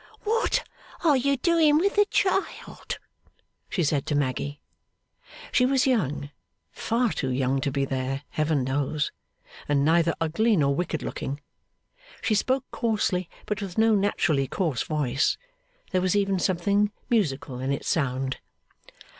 [0.23, 0.67] 'What
[1.03, 2.97] are you doing with the child?'
[3.69, 4.59] she said to Maggy.
[5.51, 6.31] She was young
[6.71, 9.11] far too young to be there, Heaven knows!
[9.67, 11.39] and neither ugly nor wicked looking.
[12.19, 15.37] She spoke coarsely, but with no naturally coarse voice;
[15.91, 18.37] there was even something musical in its sound.